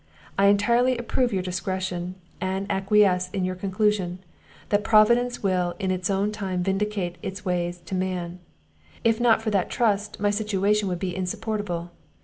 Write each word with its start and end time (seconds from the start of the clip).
I 0.35 0.47
entirely 0.47 0.97
approve 0.97 1.31
your 1.31 1.43
discretion, 1.43 2.15
and 2.41 2.65
acquiesce 2.71 3.29
in 3.29 3.45
your 3.45 3.53
conclusion, 3.53 4.17
that 4.69 4.83
Providence 4.83 5.43
will 5.43 5.75
in 5.77 5.91
its 5.91 6.09
own 6.09 6.31
time 6.31 6.63
vindicate 6.63 7.19
its 7.21 7.45
ways 7.45 7.79
to 7.81 7.93
man; 7.93 8.39
if 9.03 9.17
it 9.17 9.21
were 9.21 9.23
not 9.25 9.43
for 9.43 9.51
that 9.51 9.69
trust, 9.69 10.19
my 10.19 10.31
situation 10.31 10.87
would 10.87 10.97
be 10.97 11.15
insupportable. 11.15 11.91